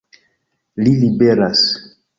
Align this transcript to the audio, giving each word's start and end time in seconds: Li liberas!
Li 0.87 0.95
liberas! 1.05 1.65